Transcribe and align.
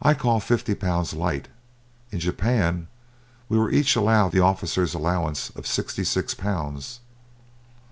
I 0.00 0.14
call 0.14 0.38
fifty 0.38 0.72
pounds 0.72 1.14
light; 1.14 1.48
in 2.12 2.20
Japan 2.20 2.86
we 3.48 3.76
each 3.76 3.96
were 3.96 4.02
allowed 4.02 4.30
the 4.30 4.38
officer's 4.38 4.94
allowance 4.94 5.50
of 5.56 5.66
sixty 5.66 6.04
six 6.04 6.32
pounds. 6.32 7.00